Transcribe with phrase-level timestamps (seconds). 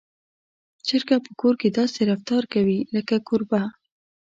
[0.87, 3.61] چرګه په کور کې داسې رفتار کوي لکه کوربه.